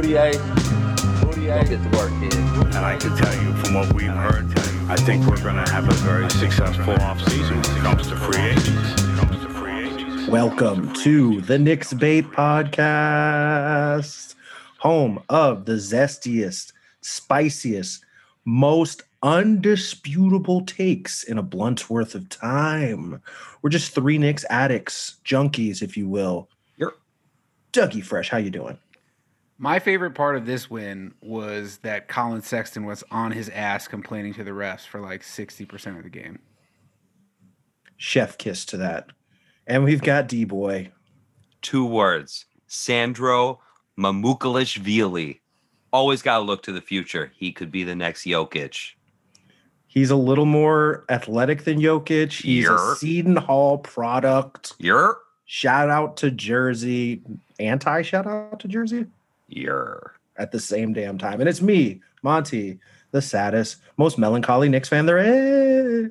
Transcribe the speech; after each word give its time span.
48. 0.00 0.36
48. 0.36 1.68
Get 1.68 1.68
to 1.68 1.98
work, 1.98 2.10
kid. 2.20 2.34
And 2.34 2.76
I 2.76 2.96
can 2.96 3.14
tell 3.18 3.34
you 3.42 3.52
from 3.56 3.74
what 3.74 3.92
we've 3.92 4.08
heard, 4.08 4.46
I 4.88 4.96
think 4.96 5.26
we're 5.26 5.42
going 5.42 5.62
to 5.62 5.70
have 5.70 5.90
a 5.90 5.94
very 5.96 6.30
successful 6.30 6.94
offseason 6.94 7.66
when 7.66 7.76
it 7.76 7.82
comes 7.82 8.06
to 8.06 8.16
free 8.16 8.40
agents. 8.40 9.02
When 9.02 9.10
it 9.10 9.18
comes 9.18 9.42
to 9.42 9.50
free 9.50 9.90
agents. 9.90 10.28
Welcome 10.28 10.94
to 11.02 11.42
the 11.42 11.58
Knicks 11.58 11.92
Bait 11.92 12.24
Podcast, 12.24 14.36
home 14.78 15.22
of 15.28 15.66
the 15.66 15.74
zestiest, 15.74 16.72
spiciest, 17.02 18.02
most 18.46 19.02
undisputable 19.22 20.62
takes 20.62 21.24
in 21.24 21.36
a 21.36 21.42
blunt's 21.42 21.90
worth 21.90 22.14
of 22.14 22.26
time. 22.30 23.20
We're 23.60 23.68
just 23.68 23.94
three 23.94 24.16
Knicks 24.16 24.46
addicts, 24.48 25.16
junkies, 25.26 25.82
if 25.82 25.98
you 25.98 26.08
will. 26.08 26.48
You're 26.78 26.94
Dougie 27.74 28.02
Fresh, 28.02 28.30
how 28.30 28.38
you 28.38 28.48
doing? 28.48 28.78
My 29.62 29.78
favorite 29.78 30.12
part 30.14 30.36
of 30.36 30.46
this 30.46 30.70
win 30.70 31.12
was 31.20 31.76
that 31.82 32.08
Collin 32.08 32.40
Sexton 32.40 32.86
was 32.86 33.04
on 33.10 33.30
his 33.30 33.50
ass 33.50 33.86
complaining 33.86 34.32
to 34.34 34.42
the 34.42 34.52
refs 34.52 34.86
for 34.86 35.00
like 35.00 35.20
60% 35.20 35.98
of 35.98 36.02
the 36.02 36.08
game. 36.08 36.38
Chef 37.98 38.38
kiss 38.38 38.64
to 38.64 38.78
that. 38.78 39.08
And 39.66 39.84
we've 39.84 40.00
got 40.00 40.28
D 40.28 40.44
Boy. 40.46 40.90
two 41.60 41.84
words. 41.84 42.46
Sandro 42.68 43.60
Mamukelashvili. 43.98 45.40
Always 45.92 46.22
got 46.22 46.38
to 46.38 46.44
look 46.44 46.62
to 46.62 46.72
the 46.72 46.80
future. 46.80 47.30
He 47.36 47.52
could 47.52 47.70
be 47.70 47.84
the 47.84 47.94
next 47.94 48.24
Jokic. 48.24 48.92
He's 49.88 50.10
a 50.10 50.16
little 50.16 50.46
more 50.46 51.04
athletic 51.10 51.64
than 51.64 51.80
Jokic. 51.80 52.32
He's 52.32 52.64
Yer. 52.64 52.92
a 52.92 52.96
Seton 52.96 53.36
Hall 53.36 53.76
product. 53.76 54.72
You're, 54.78 55.18
Shout 55.44 55.90
out 55.90 56.16
to 56.18 56.30
Jersey. 56.30 57.20
Anti 57.58 58.00
shout 58.00 58.26
out 58.26 58.60
to 58.60 58.68
Jersey 58.68 59.04
you're. 59.50 60.14
at 60.40 60.52
the 60.52 60.60
same 60.60 60.92
damn 60.92 61.18
time. 61.18 61.40
And 61.40 61.48
it's 61.48 61.60
me, 61.62 62.00
Monty, 62.22 62.80
the 63.12 63.20
saddest, 63.22 63.76
most 63.96 64.18
melancholy 64.18 64.68
Knicks 64.68 64.88
fan 64.88 65.06
there 65.06 65.18
is. 65.18 66.10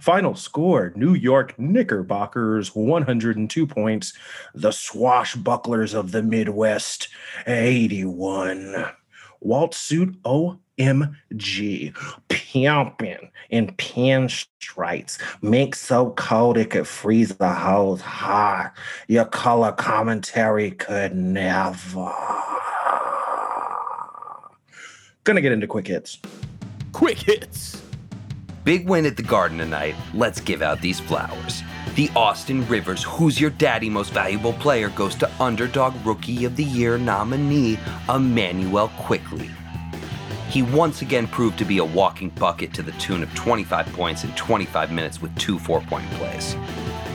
Final 0.00 0.34
score 0.34 0.92
New 0.96 1.14
York 1.14 1.56
Knickerbockers 1.58 2.74
102 2.74 3.66
points. 3.66 4.14
The 4.54 4.70
swashbucklers 4.70 5.94
of 5.94 6.12
the 6.12 6.22
Midwest 6.22 7.08
81. 7.46 8.86
Walt 9.40 9.74
suit 9.74 10.20
OMG. 10.22 11.94
Pumping 12.28 13.30
in 13.50 13.66
pinstripes. 13.76 15.18
Make 15.42 15.74
so 15.74 16.10
cold 16.12 16.56
it 16.56 16.70
could 16.70 16.88
freeze 16.88 17.36
the 17.36 17.48
house 17.50 18.00
hot. 18.00 18.72
Your 19.08 19.26
color 19.26 19.72
commentary 19.72 20.70
could 20.72 21.14
never. 21.14 22.12
Gonna 25.24 25.42
get 25.42 25.52
into 25.52 25.66
quick 25.66 25.86
hits. 25.86 26.18
Quick 26.92 27.18
hits. 27.18 27.82
Big 28.64 28.88
win 28.88 29.04
at 29.04 29.18
the 29.18 29.22
Garden 29.22 29.58
tonight. 29.58 29.94
Let's 30.14 30.40
give 30.40 30.62
out 30.62 30.80
these 30.80 30.98
flowers. 30.98 31.62
The 31.94 32.10
Austin 32.16 32.66
Rivers 32.68 33.04
Who's 33.04 33.38
Your 33.38 33.50
Daddy 33.50 33.90
Most 33.90 34.12
Valuable 34.14 34.54
Player 34.54 34.88
goes 34.90 35.14
to 35.16 35.30
Underdog 35.42 35.94
Rookie 36.06 36.46
of 36.46 36.56
the 36.56 36.64
Year 36.64 36.96
nominee 36.96 37.78
Immanuel 38.08 38.88
Quickley. 38.96 39.50
He 40.48 40.62
once 40.62 41.02
again 41.02 41.28
proved 41.28 41.58
to 41.58 41.66
be 41.66 41.78
a 41.78 41.84
walking 41.84 42.30
bucket 42.30 42.72
to 42.74 42.82
the 42.82 42.92
tune 42.92 43.22
of 43.22 43.34
25 43.34 43.86
points 43.92 44.24
in 44.24 44.32
25 44.32 44.90
minutes 44.90 45.20
with 45.20 45.36
two 45.36 45.58
four 45.58 45.82
point 45.82 46.10
plays. 46.12 46.56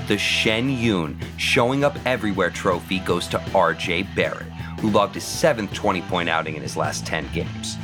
The 0.08 0.18
Shen 0.20 0.70
Yun 0.70 1.20
Showing 1.38 1.84
Up 1.84 1.98
Everywhere 2.06 2.52
trophy 2.52 3.00
goes 3.00 3.28
to 3.30 3.40
RJ 3.40 4.16
Barrett, 4.16 4.52
who 4.80 4.92
logged 4.92 5.16
his 5.16 5.24
seventh 5.24 5.74
20 5.74 6.02
point 6.04 6.30
outing 6.30 6.56
in 6.56 6.62
his 6.62 6.78
last 6.78 7.04
10 7.08 7.32
games. 7.34 7.78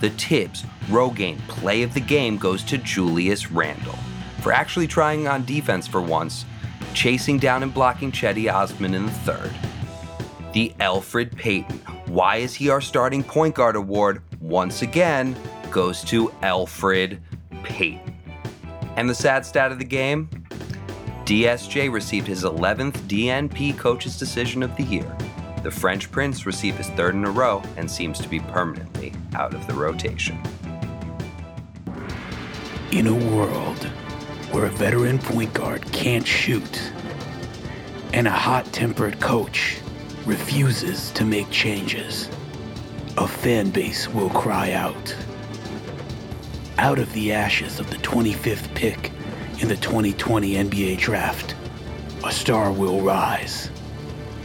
The 0.00 0.10
Thibs 0.10 0.64
Rogaine 0.88 1.40
Play 1.48 1.82
of 1.82 1.94
the 1.94 2.00
Game 2.00 2.36
goes 2.36 2.62
to 2.64 2.78
Julius 2.78 3.50
Randle 3.50 3.98
for 4.42 4.52
actually 4.52 4.86
trying 4.86 5.26
on 5.26 5.44
defense 5.44 5.86
for 5.86 6.00
once, 6.00 6.44
chasing 6.94 7.38
down 7.38 7.62
and 7.62 7.74
blocking 7.74 8.12
Cedi 8.12 8.52
Osman 8.52 8.94
in 8.94 9.06
the 9.06 9.12
third. 9.12 9.52
The 10.52 10.72
Elfrid 10.80 11.36
Payton 11.36 11.78
Why 12.06 12.36
is 12.36 12.54
he 12.54 12.70
our 12.70 12.80
starting 12.80 13.22
point 13.22 13.54
guard 13.54 13.76
award 13.76 14.22
once 14.40 14.82
again 14.82 15.36
goes 15.70 16.02
to 16.04 16.28
Elfrid 16.42 17.18
Payton. 17.62 18.14
And 18.96 19.08
the 19.08 19.14
sad 19.14 19.44
stat 19.44 19.72
of 19.72 19.78
the 19.78 19.84
game 19.84 20.28
DSJ 21.24 21.92
received 21.92 22.26
his 22.26 22.44
11th 22.44 22.94
DNP 23.02 23.76
Coach's 23.76 24.18
Decision 24.18 24.62
of 24.62 24.74
the 24.76 24.84
Year. 24.84 25.16
The 25.68 25.74
French 25.74 26.10
Prince 26.10 26.46
received 26.46 26.78
his 26.78 26.88
third 26.88 27.14
in 27.14 27.26
a 27.26 27.30
row 27.30 27.62
and 27.76 27.90
seems 27.90 28.20
to 28.20 28.28
be 28.28 28.40
permanently 28.40 29.12
out 29.34 29.52
of 29.52 29.66
the 29.66 29.74
rotation. 29.74 30.40
In 32.90 33.06
a 33.06 33.14
world 33.14 33.84
where 34.50 34.64
a 34.64 34.70
veteran 34.70 35.18
point 35.18 35.52
guard 35.52 35.82
can't 35.92 36.26
shoot 36.26 36.90
and 38.14 38.26
a 38.26 38.30
hot 38.30 38.64
tempered 38.72 39.20
coach 39.20 39.76
refuses 40.24 41.10
to 41.10 41.26
make 41.26 41.50
changes, 41.50 42.30
a 43.18 43.28
fan 43.28 43.68
base 43.68 44.08
will 44.08 44.30
cry 44.30 44.72
out. 44.72 45.14
Out 46.78 46.98
of 46.98 47.12
the 47.12 47.30
ashes 47.30 47.78
of 47.78 47.90
the 47.90 47.96
25th 47.96 48.74
pick 48.74 49.12
in 49.60 49.68
the 49.68 49.76
2020 49.76 50.54
NBA 50.54 50.96
draft, 50.96 51.54
a 52.24 52.32
star 52.32 52.72
will 52.72 53.02
rise 53.02 53.68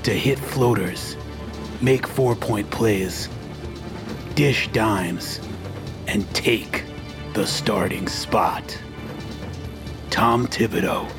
to 0.03 0.11
hit 0.11 0.37
floaters, 0.37 1.15
make 1.81 2.05
four 2.05 2.35
point 2.35 2.69
plays, 2.69 3.29
dish 4.35 4.67
dimes, 4.69 5.39
and 6.07 6.29
take 6.33 6.83
the 7.33 7.47
starting 7.47 8.07
spot. 8.07 8.77
Tom 10.09 10.45
Thibodeau, 10.47 11.09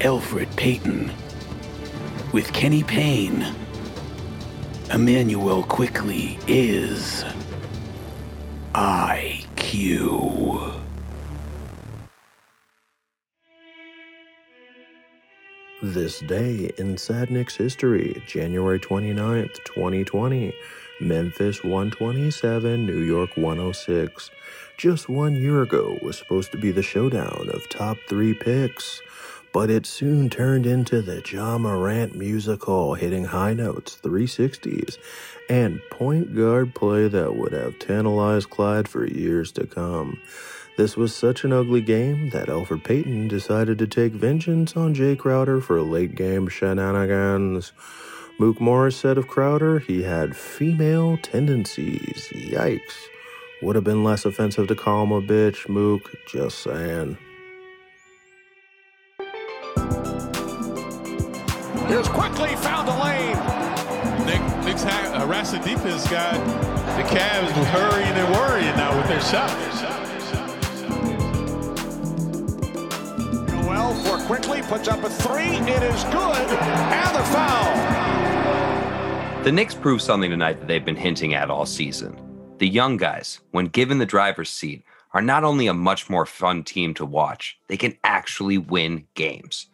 Elfrid 0.00 0.54
Payton, 0.56 1.12
with 2.32 2.52
Kenny 2.52 2.82
Payne, 2.82 3.54
Immanuel 4.90 5.62
Quickley 5.64 6.38
is 6.46 7.24
IQ. 8.74 10.08
This 15.94 16.20
day 16.20 16.70
in 16.76 16.98
Sad 16.98 17.30
Knicks 17.30 17.56
history, 17.56 18.22
January 18.26 18.78
29th, 18.78 19.64
2020, 19.64 20.52
Memphis 21.00 21.64
127, 21.64 22.84
New 22.84 22.98
York 22.98 23.34
106. 23.38 24.30
Just 24.76 25.08
one 25.08 25.34
year 25.34 25.62
ago 25.62 25.98
was 26.02 26.18
supposed 26.18 26.52
to 26.52 26.58
be 26.58 26.72
the 26.72 26.82
showdown 26.82 27.48
of 27.54 27.66
top 27.70 27.96
three 28.06 28.34
picks, 28.34 29.00
but 29.54 29.70
it 29.70 29.86
soon 29.86 30.28
turned 30.28 30.66
into 30.66 31.00
the 31.00 31.22
Ja 31.26 31.56
Morant 31.56 32.14
musical, 32.14 32.92
hitting 32.92 33.24
high 33.24 33.54
notes, 33.54 33.98
360s, 34.02 34.98
and 35.48 35.80
point 35.90 36.36
guard 36.36 36.74
play 36.74 37.08
that 37.08 37.34
would 37.34 37.52
have 37.54 37.78
tantalized 37.78 38.50
Clyde 38.50 38.88
for 38.88 39.06
years 39.06 39.52
to 39.52 39.66
come. 39.66 40.20
This 40.78 40.96
was 40.96 41.12
such 41.12 41.42
an 41.42 41.52
ugly 41.52 41.80
game 41.80 42.30
that 42.30 42.46
Elfrid 42.46 42.84
Payton 42.84 43.26
decided 43.26 43.80
to 43.80 43.88
take 43.88 44.12
vengeance 44.12 44.76
on 44.76 44.94
Jae 44.94 45.18
Crowder 45.18 45.60
for 45.60 45.82
late 45.82 46.14
game 46.14 46.46
shenanigans. 46.46 47.72
Mook 48.38 48.60
Morris 48.60 48.96
said 48.96 49.18
of 49.18 49.26
Crowder 49.26 49.80
he 49.80 50.04
had 50.04 50.36
female 50.36 51.16
tendencies. 51.16 52.28
Yikes. 52.32 52.94
Would 53.60 53.74
have 53.74 53.82
been 53.82 54.04
less 54.04 54.24
offensive 54.24 54.68
to 54.68 54.76
call 54.76 55.02
him 55.02 55.10
a 55.10 55.20
bitch, 55.20 55.68
Mook. 55.68 56.14
Just 56.28 56.60
saying. 56.60 57.18
Here's 61.88 62.06
Quickley 62.06 62.54
found 62.54 62.88
a 62.88 63.02
lane. 63.02 64.26
Nick, 64.26 64.64
Nick's 64.64 64.84
ha- 64.84 65.10
uh, 65.12 65.26
harassing 65.26 65.62
defense 65.62 66.08
got 66.08 66.34
the 66.96 67.02
Cavs 67.02 67.50
hurrying 67.64 68.14
and 68.14 68.32
worrying 68.36 68.76
now 68.76 68.96
with 68.96 69.08
their 69.08 69.20
shot. 69.22 69.58
Noel 69.58 69.97
quickly 74.16 74.62
puts 74.62 74.88
up 74.88 75.04
a 75.04 75.10
three. 75.10 75.56
It 75.56 75.82
is 75.82 76.04
good. 76.04 76.36
And 76.36 77.16
the 77.16 77.22
foul. 77.24 77.98
The 79.44 79.52
Knicks 79.52 79.74
proved 79.74 80.02
something 80.02 80.30
tonight 80.30 80.58
that 80.60 80.66
they've 80.66 80.84
been 80.84 80.96
hinting 80.96 81.34
at 81.34 81.50
all 81.50 81.66
season. 81.66 82.16
The 82.58 82.68
young 82.68 82.96
guys, 82.96 83.40
when 83.50 83.66
given 83.66 83.98
the 83.98 84.06
driver's 84.06 84.50
seat, 84.50 84.84
are 85.12 85.22
not 85.22 85.44
only 85.44 85.66
a 85.68 85.74
much 85.74 86.10
more 86.10 86.26
fun 86.26 86.64
team 86.64 86.92
to 86.94 87.06
watch, 87.06 87.58
they 87.68 87.76
can 87.76 87.96
actually 88.04 88.58
win 88.58 89.06
games. 89.14 89.66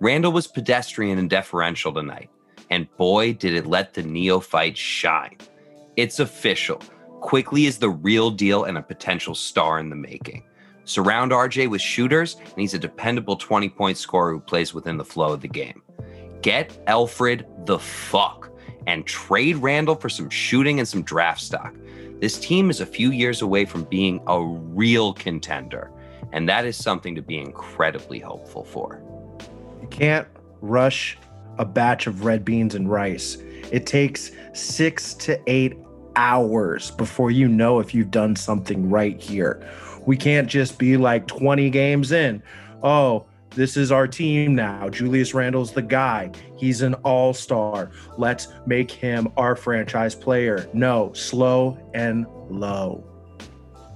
Randle 0.00 0.32
was 0.32 0.46
pedestrian 0.46 1.18
and 1.18 1.28
deferential 1.28 1.92
tonight, 1.92 2.30
and 2.70 2.86
boy, 2.96 3.32
did 3.32 3.54
it 3.54 3.66
let 3.66 3.94
the 3.94 4.02
neophyte 4.02 4.76
shine. 4.76 5.36
It's 5.96 6.20
official. 6.20 6.80
Quickley 7.20 7.66
is 7.66 7.78
the 7.78 7.90
real 7.90 8.30
deal 8.30 8.64
and 8.64 8.78
a 8.78 8.82
potential 8.82 9.34
star 9.34 9.80
in 9.80 9.90
the 9.90 9.96
making. 9.96 10.44
Surround 10.88 11.32
RJ 11.32 11.68
with 11.68 11.82
shooters, 11.82 12.36
and 12.36 12.56
he's 12.56 12.72
a 12.72 12.78
dependable 12.78 13.36
20 13.36 13.68
point 13.68 13.98
scorer 13.98 14.32
who 14.32 14.40
plays 14.40 14.72
within 14.72 14.96
the 14.96 15.04
flow 15.04 15.34
of 15.34 15.42
the 15.42 15.48
game. 15.48 15.82
Get 16.40 16.82
Elfrid 16.86 17.44
the 17.66 17.78
fuck 17.78 18.50
and 18.86 19.04
trade 19.04 19.58
Randle 19.58 19.96
for 19.96 20.08
some 20.08 20.30
shooting 20.30 20.78
and 20.78 20.88
some 20.88 21.02
draft 21.02 21.42
stock. 21.42 21.74
This 22.20 22.38
team 22.38 22.70
is 22.70 22.80
a 22.80 22.86
few 22.86 23.10
years 23.10 23.42
away 23.42 23.66
from 23.66 23.84
being 23.84 24.22
a 24.28 24.42
real 24.42 25.12
contender, 25.12 25.90
and 26.32 26.48
that 26.48 26.64
is 26.64 26.74
something 26.74 27.14
to 27.16 27.22
be 27.22 27.36
incredibly 27.36 28.18
hopeful 28.18 28.64
for. 28.64 29.02
You 29.82 29.88
can't 29.88 30.26
rush 30.62 31.18
a 31.58 31.66
batch 31.66 32.06
of 32.06 32.24
red 32.24 32.46
beans 32.46 32.74
and 32.74 32.90
rice. 32.90 33.36
It 33.70 33.84
takes 33.84 34.30
six 34.54 35.12
to 35.14 35.38
eight 35.46 35.76
hours 36.18 36.90
before 36.90 37.30
you 37.30 37.46
know 37.48 37.78
if 37.78 37.94
you've 37.94 38.10
done 38.10 38.34
something 38.34 38.90
right 38.90 39.22
here. 39.22 39.64
We 40.04 40.16
can't 40.16 40.48
just 40.48 40.76
be 40.76 40.96
like 40.96 41.28
20 41.28 41.70
games 41.70 42.10
in. 42.10 42.42
Oh, 42.82 43.26
this 43.50 43.76
is 43.76 43.92
our 43.92 44.08
team 44.08 44.54
now. 44.54 44.88
Julius 44.88 45.32
Randle's 45.32 45.72
the 45.72 45.82
guy. 45.82 46.32
He's 46.56 46.82
an 46.82 46.94
all 46.96 47.32
star. 47.32 47.92
Let's 48.16 48.48
make 48.66 48.90
him 48.90 49.28
our 49.36 49.54
franchise 49.54 50.14
player. 50.14 50.68
No, 50.72 51.12
slow 51.12 51.78
and 51.94 52.26
low. 52.50 53.04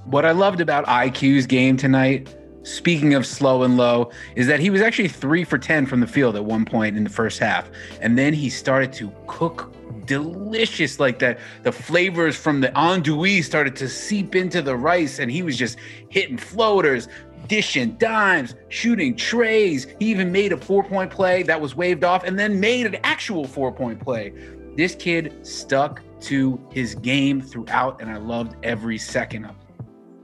What 0.05 0.25
I 0.25 0.31
loved 0.31 0.61
about 0.61 0.87
IQ's 0.87 1.47
game 1.47 1.77
tonight, 1.77 2.35
speaking 2.63 3.15
of 3.15 3.27
slow 3.27 3.65
and 3.65 3.77
low, 3.77 4.11
is 4.37 4.47
that 4.47 4.61
he 4.61 4.71
was 4.71 4.81
actually 4.81 5.09
three 5.09 5.43
for 5.43 5.59
10 5.59 5.87
from 5.87 6.01
the 6.01 6.07
field 6.07 6.37
at 6.37 6.45
one 6.45 6.65
point 6.65 6.97
in 6.97 7.03
the 7.03 7.11
first 7.11 7.41
half. 7.41 7.69
And 8.01 8.17
then 8.17 8.33
he 8.33 8.49
started 8.49 8.93
to 8.95 9.13
cook 9.27 9.75
delicious 10.07 11.01
like 11.01 11.19
that. 11.21 11.39
The 11.63 11.73
flavors 11.73 12.37
from 12.37 12.61
the 12.61 12.69
andouille 12.69 13.43
started 13.43 13.77
to 13.77 13.89
seep 13.89 14.35
into 14.35 14.63
the 14.63 14.77
rice, 14.77 15.19
and 15.19 15.31
he 15.31 15.43
was 15.43 15.57
just 15.57 15.79
hitting 16.09 16.39
floaters, 16.39 17.09
dishing 17.49 17.97
dimes, 17.97 18.55
shooting 18.69 19.17
trays. 19.17 19.87
He 19.99 20.07
even 20.07 20.33
made 20.33 20.53
a 20.53 20.57
four 20.57 20.85
point 20.85 21.11
play 21.11 21.43
that 21.45 21.61
was 21.61 21.75
waved 21.75 22.05
off 22.05 22.25
and 22.25 22.39
then 22.39 22.59
made 22.61 22.87
an 22.87 22.97
actual 23.05 23.47
four 23.47 23.73
point 23.73 24.01
play. 24.01 24.33
This 24.77 24.95
kid 24.95 25.47
stuck 25.47 26.01
to 26.23 26.61
his 26.71 26.95
game 26.95 27.41
throughout, 27.41 28.01
and 28.01 28.11
I 28.11 28.17
loved 28.17 28.57
every 28.63 28.99
second 28.99 29.45
of 29.45 29.51
it. 29.51 29.57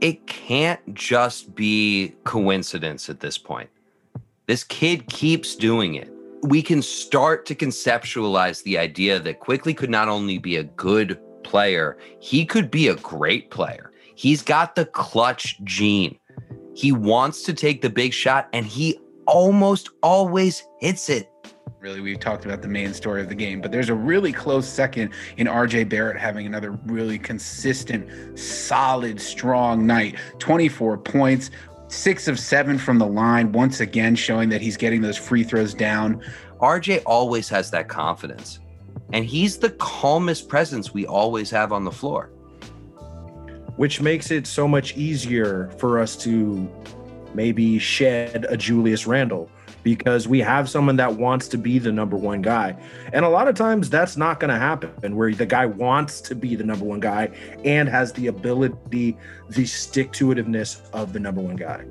It 0.01 0.27
can't 0.27 0.93
just 0.95 1.53
be 1.55 2.15
coincidence 2.23 3.09
at 3.09 3.19
this 3.19 3.37
point. 3.37 3.69
This 4.47 4.63
kid 4.63 5.07
keeps 5.07 5.55
doing 5.55 5.95
it. 5.95 6.11
We 6.43 6.61
can 6.61 6.81
start 6.81 7.45
to 7.47 7.55
conceptualize 7.55 8.63
the 8.63 8.77
idea 8.77 9.19
that 9.19 9.39
Quickley 9.39 9.73
could 9.73 9.89
not 9.89 10.07
only 10.07 10.37
be 10.37 10.55
a 10.55 10.63
good 10.63 11.19
player, 11.43 11.97
he 12.19 12.45
could 12.45 12.71
be 12.71 12.87
a 12.87 12.95
great 12.95 13.51
player. 13.51 13.91
He's 14.15 14.41
got 14.41 14.75
the 14.75 14.85
clutch 14.85 15.59
gene. 15.63 16.17
He 16.75 16.91
wants 16.91 17.43
to 17.43 17.53
take 17.53 17.81
the 17.81 17.89
big 17.89 18.13
shot 18.13 18.47
and 18.53 18.65
he 18.65 18.99
almost 19.25 19.89
always 20.01 20.63
hits 20.79 21.09
it. 21.09 21.29
Really, 21.79 22.01
we've 22.01 22.19
talked 22.19 22.43
about 22.43 22.61
the 22.61 22.67
main 22.67 22.93
story 22.93 23.21
of 23.21 23.29
the 23.29 23.35
game, 23.35 23.61
but 23.61 23.71
there's 23.71 23.87
a 23.87 23.95
really 23.95 24.33
close 24.33 24.67
second 24.67 25.13
in 25.37 25.47
RJ 25.47 25.87
Barrett 25.87 26.17
having 26.17 26.45
another 26.45 26.71
really 26.85 27.17
consistent, 27.17 28.37
solid, 28.37 29.21
strong 29.21 29.87
night. 29.87 30.17
24 30.39 30.97
points, 30.97 31.51
six 31.89 32.27
of 32.27 32.39
seven 32.39 32.77
from 32.77 32.99
the 32.99 33.05
line, 33.05 33.51
once 33.51 33.81
again 33.81 34.15
showing 34.15 34.49
that 34.49 34.61
he's 34.61 34.77
getting 34.77 35.01
those 35.01 35.17
free 35.17 35.43
throws 35.43 35.73
down. 35.73 36.21
RJ 36.59 37.01
always 37.05 37.49
has 37.49 37.71
that 37.71 37.87
confidence, 37.89 38.59
and 39.11 39.25
he's 39.25 39.57
the 39.57 39.71
calmest 39.71 40.47
presence 40.47 40.93
we 40.93 41.05
always 41.05 41.49
have 41.49 41.73
on 41.73 41.83
the 41.83 41.91
floor. 41.91 42.31
Which 43.75 44.01
makes 44.01 44.29
it 44.31 44.45
so 44.45 44.67
much 44.67 44.95
easier 44.97 45.71
for 45.77 45.99
us 45.99 46.15
to 46.17 46.69
maybe 47.33 47.79
shed 47.79 48.45
a 48.49 48.57
Julius 48.57 49.07
Randle 49.07 49.49
because 49.83 50.27
we 50.27 50.39
have 50.39 50.69
someone 50.69 50.95
that 50.97 51.15
wants 51.15 51.47
to 51.49 51.57
be 51.57 51.79
the 51.79 51.91
number 51.91 52.17
one 52.17 52.41
guy. 52.41 52.75
And 53.13 53.25
a 53.25 53.29
lot 53.29 53.47
of 53.47 53.55
times 53.55 53.89
that's 53.89 54.17
not 54.17 54.39
going 54.39 54.49
to 54.49 54.59
happen 54.59 55.15
where 55.15 55.33
the 55.33 55.45
guy 55.45 55.65
wants 55.65 56.21
to 56.21 56.35
be 56.35 56.55
the 56.55 56.63
number 56.63 56.85
one 56.85 56.99
guy 56.99 57.29
and 57.63 57.87
has 57.89 58.13
the 58.13 58.27
ability, 58.27 59.17
the 59.49 59.65
stick 59.65 60.11
to 60.13 60.27
itiveness 60.27 60.81
of 60.91 61.13
the 61.13 61.19
number 61.19 61.41
one 61.41 61.55
guy. 61.55 61.85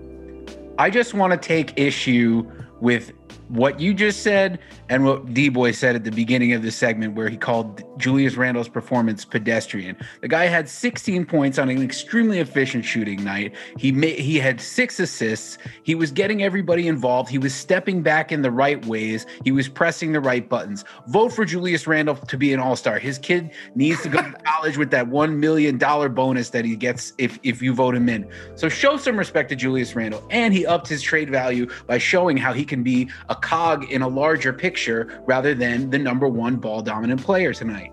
I 0.78 0.90
just 0.90 1.14
want 1.14 1.32
to 1.32 1.38
take 1.38 1.78
issue 1.78 2.48
with 2.80 3.12
what 3.48 3.80
you 3.80 3.94
just 3.94 4.22
said 4.22 4.58
and 4.88 5.04
what 5.04 5.32
D 5.32 5.48
Boy 5.48 5.72
said 5.72 5.94
at 5.94 6.04
the 6.04 6.10
beginning 6.10 6.52
of 6.52 6.62
the 6.62 6.70
segment, 6.70 7.14
where 7.14 7.28
he 7.28 7.36
called 7.36 7.82
Julius 7.98 8.36
Randle's 8.36 8.68
performance 8.68 9.24
pedestrian. 9.24 9.96
The 10.20 10.28
guy 10.28 10.46
had 10.46 10.68
16 10.68 11.26
points 11.26 11.58
on 11.58 11.68
an 11.68 11.82
extremely 11.82 12.38
efficient 12.38 12.84
shooting 12.84 13.24
night. 13.24 13.54
He 13.76 13.92
he 14.16 14.38
had 14.38 14.60
six 14.60 15.00
assists. 15.00 15.58
He 15.82 15.94
was 15.94 16.10
getting 16.10 16.42
everybody 16.42 16.88
involved. 16.88 17.30
He 17.30 17.38
was 17.38 17.54
stepping 17.54 18.02
back 18.02 18.32
in 18.32 18.42
the 18.42 18.50
right 18.50 18.84
ways. 18.86 19.26
He 19.44 19.52
was 19.52 19.68
pressing 19.68 20.12
the 20.12 20.20
right 20.20 20.48
buttons. 20.48 20.84
Vote 21.08 21.30
for 21.30 21.44
Julius 21.44 21.86
Randle 21.86 22.16
to 22.16 22.36
be 22.36 22.52
an 22.52 22.60
All 22.60 22.76
Star. 22.76 22.98
His 22.98 23.18
kid 23.18 23.50
needs 23.74 24.02
to 24.02 24.08
go 24.08 24.22
to 24.22 24.32
college 24.44 24.76
with 24.76 24.90
that 24.90 25.08
one 25.08 25.40
million 25.40 25.78
dollar 25.78 26.08
bonus 26.08 26.50
that 26.50 26.64
he 26.64 26.76
gets 26.76 27.12
if 27.18 27.38
if 27.42 27.62
you 27.62 27.72
vote 27.74 27.94
him 27.94 28.08
in. 28.08 28.28
So 28.56 28.68
show 28.68 28.96
some 28.96 29.18
respect 29.18 29.48
to 29.50 29.56
Julius 29.56 29.94
Randle, 29.94 30.22
and 30.30 30.52
he 30.52 30.66
upped 30.66 30.88
his 30.88 31.02
trade 31.02 31.30
value 31.30 31.66
by 31.86 31.98
showing 31.98 32.36
how 32.36 32.52
he 32.52 32.64
can 32.64 32.82
be 32.82 33.08
a 33.28 33.36
cog 33.40 33.90
in 33.90 34.02
a 34.02 34.08
larger 34.08 34.52
picture 34.52 35.20
rather 35.26 35.54
than 35.54 35.90
the 35.90 35.98
number 35.98 36.28
one 36.28 36.56
ball 36.56 36.82
dominant 36.82 37.22
player 37.22 37.52
tonight. 37.52 37.92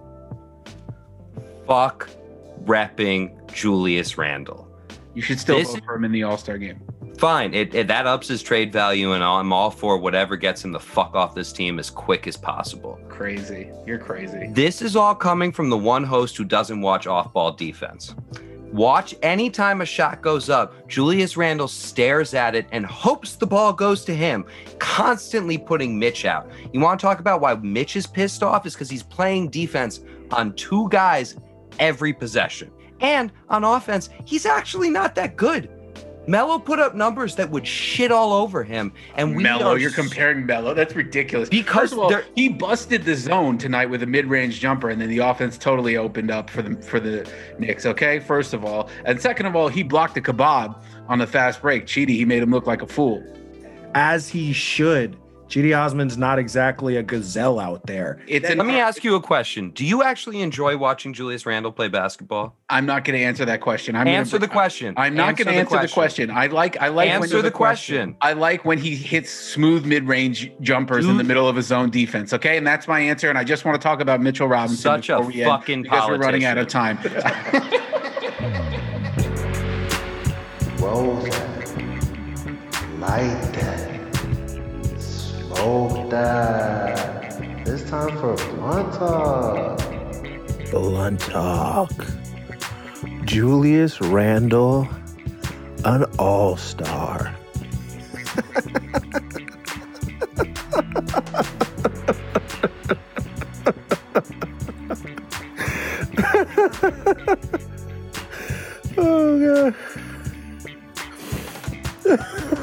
Fuck 1.67 2.09
repping 2.63 3.51
Julius 3.53 4.17
Randle. 4.17 4.67
You 5.13 5.21
should 5.21 5.39
still 5.39 5.57
This- 5.57 5.73
vote 5.73 5.83
for 5.85 5.95
him 5.95 6.03
in 6.05 6.11
the 6.11 6.23
All 6.23 6.37
Star 6.37 6.57
game. 6.57 6.81
Fine, 7.17 7.53
it, 7.53 7.73
it 7.73 7.87
that 7.87 8.05
ups 8.05 8.27
his 8.27 8.43
trade 8.43 8.73
value, 8.73 9.13
and 9.13 9.23
I'm 9.23 9.53
all 9.53 9.71
for 9.71 9.97
whatever 9.97 10.35
gets 10.35 10.65
him 10.65 10.73
the 10.73 10.79
fuck 10.81 11.15
off 11.15 11.33
this 11.33 11.53
team 11.53 11.79
as 11.79 11.89
quick 11.89 12.27
as 12.27 12.35
possible. 12.35 12.99
Crazy. 13.07 13.71
You're 13.87 13.99
crazy. 13.99 14.49
This 14.51 14.81
is 14.81 14.97
all 14.97 15.15
coming 15.15 15.53
from 15.53 15.69
the 15.69 15.77
one 15.77 16.03
host 16.03 16.35
who 16.35 16.43
doesn't 16.43 16.81
watch 16.81 17.07
off 17.07 17.31
ball 17.31 17.53
defense. 17.53 18.15
Watch 18.75 19.15
anytime 19.21 19.79
a 19.79 19.85
shot 19.85 20.21
goes 20.21 20.49
up, 20.49 20.85
Julius 20.89 21.37
Randle 21.37 21.69
stares 21.69 22.33
at 22.33 22.55
it 22.55 22.67
and 22.73 22.85
hopes 22.85 23.37
the 23.37 23.47
ball 23.47 23.71
goes 23.71 24.03
to 24.03 24.13
him, 24.13 24.43
constantly 24.79 25.57
putting 25.57 25.97
Mitch 25.97 26.25
out. 26.25 26.51
You 26.73 26.81
want 26.81 26.99
to 26.99 27.05
talk 27.05 27.19
about 27.19 27.39
why 27.39 27.55
Mitch 27.55 27.95
is 27.95 28.05
pissed 28.05 28.43
off? 28.43 28.65
Is 28.65 28.73
because 28.73 28.89
he's 28.89 29.01
playing 29.01 29.49
defense 29.49 30.01
on 30.31 30.53
two 30.55 30.89
guys 30.89 31.37
every 31.79 32.11
possession. 32.11 32.69
And 32.99 33.31
on 33.47 33.63
offense, 33.63 34.09
he's 34.25 34.45
actually 34.45 34.89
not 34.89 35.15
that 35.15 35.37
good. 35.37 35.69
Melo 36.27 36.59
put 36.59 36.79
up 36.79 36.95
numbers 36.95 37.35
that 37.35 37.49
would 37.51 37.67
shit 37.67 38.11
all 38.11 38.33
over 38.33 38.63
him, 38.63 38.93
and 39.15 39.35
we 39.35 39.43
Melo, 39.43 39.73
are 39.73 39.77
you're 39.77 39.91
comparing 39.91 40.45
Melo. 40.45 40.73
That's 40.73 40.95
ridiculous. 40.95 41.49
Because 41.49 41.91
First 41.91 41.93
of 41.93 41.99
all, 41.99 42.21
he 42.35 42.49
busted 42.49 43.03
the 43.03 43.15
zone 43.15 43.57
tonight 43.57 43.87
with 43.87 44.01
a 44.03 44.07
mid-range 44.07 44.59
jumper, 44.59 44.89
and 44.89 44.99
then 44.99 45.09
the 45.09 45.19
offense 45.19 45.57
totally 45.57 45.97
opened 45.97 46.31
up 46.31 46.49
for 46.49 46.61
the 46.61 46.81
for 46.81 46.99
the 46.99 47.29
Knicks. 47.59 47.85
Okay, 47.85 48.19
first 48.19 48.53
of 48.53 48.65
all, 48.65 48.89
and 49.05 49.21
second 49.21 49.45
of 49.45 49.55
all, 49.55 49.67
he 49.67 49.83
blocked 49.83 50.15
the 50.15 50.21
kebab 50.21 50.81
on 51.07 51.19
the 51.19 51.27
fast 51.27 51.61
break. 51.61 51.85
Cedi, 51.85 52.09
he 52.09 52.25
made 52.25 52.41
him 52.41 52.51
look 52.51 52.67
like 52.67 52.81
a 52.81 52.87
fool. 52.87 53.23
As 53.93 54.27
he 54.27 54.51
should. 54.53 55.17
Cedi 55.49 55.77
Osman's 55.77 56.17
not 56.17 56.39
exactly 56.39 56.97
a 56.97 57.03
gazelle 57.03 57.59
out 57.59 57.85
there. 57.85 58.19
It's 58.27 58.49
an, 58.49 58.57
Let 58.57 58.67
me 58.67 58.79
ask 58.79 59.03
you 59.03 59.15
a 59.15 59.21
question. 59.21 59.69
Do 59.71 59.85
you 59.85 60.03
actually 60.03 60.41
enjoy 60.41 60.77
watching 60.77 61.13
Julius 61.13 61.45
Randle 61.45 61.71
play 61.71 61.87
basketball? 61.87 62.55
I'm 62.69 62.85
not 62.85 63.05
going 63.05 63.17
to 63.17 63.23
answer 63.23 63.45
that 63.45 63.61
question. 63.61 63.95
I'm 63.95 64.07
Answer 64.07 64.37
gonna, 64.37 64.47
the 64.47 64.51
question. 64.51 64.95
I'm 64.97 65.13
not 65.13 65.37
going 65.37 65.47
to 65.47 65.53
answer 65.53 65.79
the 65.79 65.93
question. 65.93 66.31
I 66.31 66.47
like. 66.47 66.81
I 66.81 66.87
like. 66.87 67.09
when 67.09 67.23
Answer 67.23 67.41
the 67.43 67.51
question. 67.51 68.17
I 68.21 68.33
like 68.33 68.65
when 68.65 68.79
he 68.79 68.95
hits 68.95 69.31
smooth 69.31 69.85
mid-range 69.85 70.51
jumpers 70.61 71.05
in 71.05 71.17
the 71.17 71.23
middle 71.23 71.47
of 71.47 71.55
his 71.55 71.67
zone 71.67 71.91
defense. 71.91 72.33
Okay, 72.33 72.57
and 72.57 72.65
that's 72.65 72.87
my 72.87 72.99
answer. 72.99 73.29
And 73.29 73.37
I 73.37 73.43
just 73.43 73.65
want 73.65 73.79
to 73.79 73.83
talk 73.83 73.99
about 74.01 74.21
Mitchell 74.21 74.47
Robinson. 74.47 74.77
Such 74.77 75.09
a 75.09 75.17
before 75.17 75.31
we 75.31 75.43
end, 75.43 75.49
fucking 75.49 75.83
because 75.83 76.09
we're 76.09 76.17
running 76.17 76.45
out 76.45 76.57
of 76.57 76.67
time. 76.67 76.97
Blunt 90.71 91.21
talk. 91.21 91.91
Julius 93.25 94.01
Randle, 94.01 94.89
an 95.83 96.05
all 96.17 96.57
star. 96.57 97.35
oh, 108.97 109.73
God. 112.03 112.55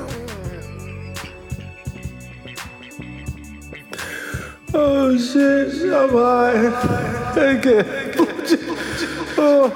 Oh, 4.75 5.17
shit. 5.19 5.93
I'm 5.93 6.11
high. 6.11 7.33
Okay. 7.37 8.15
oh. 9.39 9.71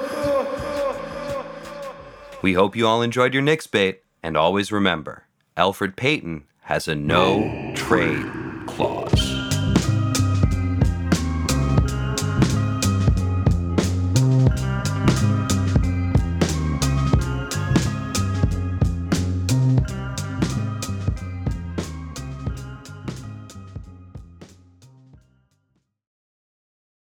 We 2.41 2.53
hope 2.53 2.75
you 2.75 2.87
all 2.87 3.01
enjoyed 3.01 3.33
your 3.33 3.43
Knicks 3.43 3.67
bait, 3.67 4.03
and 4.23 4.37
always 4.37 4.71
remember, 4.71 5.25
Elfrid 5.55 5.95
Payton 5.95 6.45
has 6.61 6.87
a 6.87 6.95
no 6.95 7.73
trade 7.75 8.25
clause. 8.67 9.36